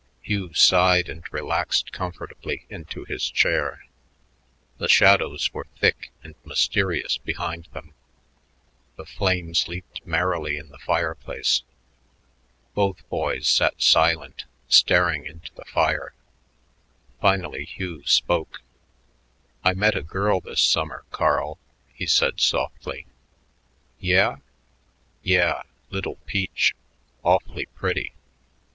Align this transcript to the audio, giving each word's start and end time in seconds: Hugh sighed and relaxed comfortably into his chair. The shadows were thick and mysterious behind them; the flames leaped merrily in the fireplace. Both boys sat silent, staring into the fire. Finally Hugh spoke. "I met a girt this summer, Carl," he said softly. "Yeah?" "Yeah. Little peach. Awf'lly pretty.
Hugh 0.23 0.51
sighed 0.55 1.09
and 1.09 1.23
relaxed 1.31 1.91
comfortably 1.91 2.65
into 2.71 3.05
his 3.05 3.29
chair. 3.29 3.85
The 4.79 4.87
shadows 4.89 5.53
were 5.53 5.67
thick 5.79 6.11
and 6.23 6.33
mysterious 6.43 7.17
behind 7.19 7.65
them; 7.71 7.93
the 8.97 9.05
flames 9.05 9.67
leaped 9.67 10.03
merrily 10.03 10.57
in 10.57 10.69
the 10.69 10.79
fireplace. 10.79 11.61
Both 12.73 13.07
boys 13.09 13.47
sat 13.47 13.79
silent, 13.79 14.45
staring 14.67 15.27
into 15.27 15.53
the 15.53 15.65
fire. 15.65 16.15
Finally 17.19 17.65
Hugh 17.65 18.03
spoke. 18.03 18.63
"I 19.63 19.75
met 19.75 19.95
a 19.95 20.01
girt 20.01 20.45
this 20.45 20.61
summer, 20.63 21.05
Carl," 21.11 21.59
he 21.93 22.07
said 22.07 22.39
softly. 22.39 23.05
"Yeah?" 23.99 24.37
"Yeah. 25.21 25.61
Little 25.91 26.15
peach. 26.25 26.73
Awf'lly 27.23 27.67
pretty. 27.75 28.13